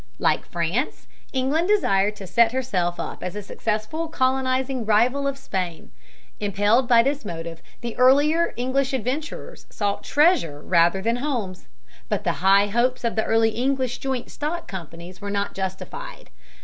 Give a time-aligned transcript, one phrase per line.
[0.17, 5.91] Like France, England desired to set herself up as a successful colonizing rival of Spain.
[6.39, 11.67] Impelled by this motive, the earlier English adventurers sought treasure rather than homes.
[12.09, 16.31] But the high hopes of the early English joint stock companies were not justified.